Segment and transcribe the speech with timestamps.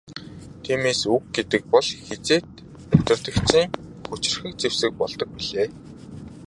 [0.63, 2.49] Тиймээс үг гэдэг бол хэзээд
[2.97, 3.67] удирдагчийн
[4.07, 5.69] хүчирхэг зэвсэг болдог билээ.